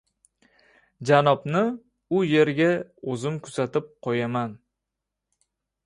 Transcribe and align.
Janobni 1.09 1.61
u 2.19 2.23
yerga 2.31 2.71
o‘zim 3.15 3.39
kuzatib 3.49 3.93
qo‘yaman. 4.09 4.61